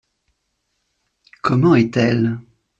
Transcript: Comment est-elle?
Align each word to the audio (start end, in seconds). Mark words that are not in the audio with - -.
Comment 1.43 1.75
est-elle? 1.75 2.39